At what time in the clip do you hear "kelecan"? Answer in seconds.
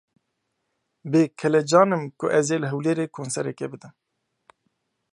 1.39-1.89